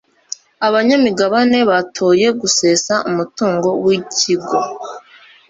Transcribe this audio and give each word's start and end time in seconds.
abanyamigabane 0.67 1.59
batoye 1.69 2.27
gusesa 2.41 2.93
umutungo 3.09 3.69
wikigo 3.83 4.57